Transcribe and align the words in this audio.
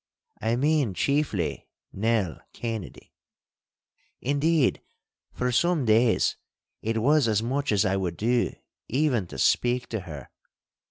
I 0.41 0.55
mean 0.55 0.95
chiefly 0.95 1.67
Nell 1.93 2.39
Kennedy. 2.53 3.13
Indeed, 4.19 4.81
for 5.31 5.51
some 5.51 5.85
days 5.85 6.37
it 6.81 7.03
was 7.03 7.27
as 7.27 7.43
much 7.43 7.71
as 7.71 7.85
I 7.85 7.97
would 7.97 8.17
do 8.17 8.51
even 8.87 9.27
to 9.27 9.37
speak 9.37 9.89
to 9.89 9.99
her. 9.99 10.31